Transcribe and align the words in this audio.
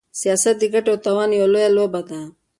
سياست 0.19 0.55
د 0.59 0.63
ګټې 0.73 0.89
او 0.93 1.01
تاوان 1.05 1.29
يوه 1.37 1.49
لويه 1.53 1.69
لوبه 1.77 2.01
ده. 2.09 2.19